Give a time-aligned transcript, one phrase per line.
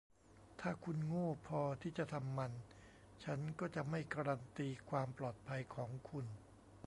[0.61, 2.51] ถ้าคุณโง่พอที่จะทำมัน
[3.23, 6.25] ฉันก็จะไม่การันตีความปลอดภัยของคุณ